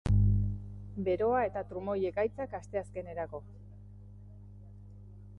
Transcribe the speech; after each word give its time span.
Beroa 1.07 1.41
eta 1.49 1.61
trumoi-ekaitzak 1.73 2.55
asteazkenerako. 2.59 3.43